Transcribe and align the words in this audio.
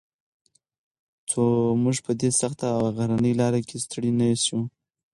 څو 1.29 1.43
موږ 1.83 1.97
په 2.05 2.11
دې 2.19 2.29
سخته 2.41 2.65
او 2.77 2.81
غرنۍ 2.97 3.33
لاره 3.41 3.59
کې 3.67 3.77
ستړي 3.83 4.11
نه 4.19 4.25
شو. 4.45 4.59